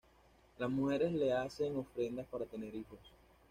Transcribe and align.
Las 0.57 0.67
mujeres 0.71 1.11
le 1.13 1.31
hacen 1.31 1.75
ofrendas 1.77 2.25
para 2.25 2.47
tener 2.47 2.73
hijos. 2.73 2.97